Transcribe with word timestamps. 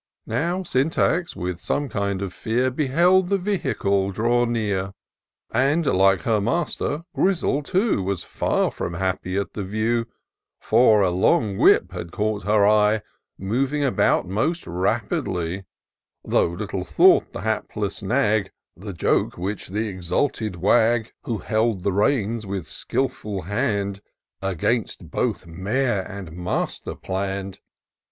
Now 0.25 0.63
Syntax, 0.63 1.35
with 1.35 1.59
some 1.61 1.87
kind 1.87 2.23
of 2.23 2.33
fear. 2.33 2.71
Beheld 2.71 3.29
the 3.29 3.37
vehicle 3.37 4.09
draw 4.09 4.45
near; 4.45 4.95
And, 5.51 5.85
like 5.85 6.23
her 6.23 6.41
master. 6.41 7.03
Grizzle 7.13 7.61
too 7.61 8.01
Was 8.01 8.23
far 8.23 8.71
from 8.71 8.95
happy 8.95 9.37
at 9.37 9.53
the 9.53 9.63
view; 9.63 10.07
For 10.59 11.03
a 11.03 11.11
long 11.11 11.55
whip 11.55 11.91
had 11.91 12.11
caught 12.11 12.45
her 12.45 12.65
eye. 12.67 13.03
Moving 13.37 13.83
about 13.83 14.27
most 14.27 14.65
rapidly; 14.65 15.65
Though 16.25 16.47
little 16.47 16.83
thought 16.83 17.31
the 17.31 17.41
hapless 17.41 18.01
nag, 18.01 18.49
The 18.75 18.93
joke 18.93 19.37
which 19.37 19.67
the 19.67 19.87
exalted 19.87 20.55
wag. 20.55 21.01
IN 21.01 21.05
SEARCH 21.05 21.11
OF 21.11 21.13
THE 21.13 21.27
PICTURESQUE. 21.27 21.37
201 21.37 21.39
Who 21.39 21.53
held 21.77 21.83
the 21.83 21.93
reins 21.93 22.45
with 22.47 22.67
skilful 22.67 23.41
hand, 23.43 24.01
Against 24.41 25.11
both 25.11 25.45
mare 25.45 26.03
and 26.11 26.31
master 26.31 26.95
plann'd. 26.95 27.59